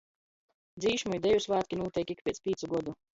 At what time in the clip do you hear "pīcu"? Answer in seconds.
2.49-2.71